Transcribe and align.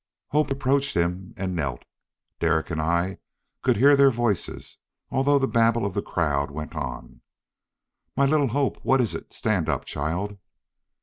Hope 0.29 0.49
approached 0.49 0.95
him 0.95 1.31
and 1.37 1.55
knelt. 1.55 1.83
Derek 2.39 2.71
and 2.71 2.81
I 2.81 3.19
could 3.61 3.77
hear 3.77 3.95
their 3.95 4.09
voices, 4.09 4.79
although 5.11 5.37
the 5.37 5.47
babble 5.47 5.85
of 5.85 5.93
the 5.93 6.01
crowd 6.01 6.49
went 6.49 6.73
on. 6.73 7.21
"My 8.15 8.25
little 8.25 8.47
Hope, 8.47 8.77
what 8.81 8.99
is 8.99 9.13
it? 9.13 9.31
Stand 9.31 9.69
up, 9.69 9.85
child." 9.85 10.39